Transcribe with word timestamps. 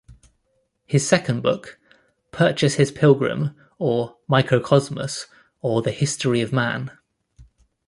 His 0.87 1.07
second 1.07 1.41
book, 1.43 1.77
Purchas 2.31 2.73
his 2.73 2.91
Pilgrim 2.91 3.55
or 3.77 4.17
Microcosmus, 4.27 5.27
or 5.61 5.83
the 5.83 5.91
Historie 5.91 6.41
of 6.41 6.51
Man. 6.51 6.89